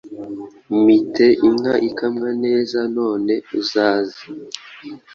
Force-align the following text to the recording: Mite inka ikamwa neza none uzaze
Mite 0.83 1.25
inka 1.47 1.73
ikamwa 1.87 2.29
neza 2.43 2.79
none 2.97 3.33
uzaze 3.59 4.21